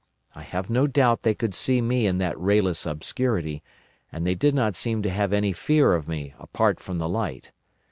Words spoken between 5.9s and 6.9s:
of me apart